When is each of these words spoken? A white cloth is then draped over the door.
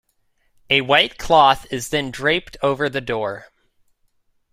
A 0.71 0.81
white 0.81 1.19
cloth 1.19 1.71
is 1.71 1.89
then 1.89 2.09
draped 2.09 2.57
over 2.63 2.89
the 2.89 3.01
door. 3.01 3.49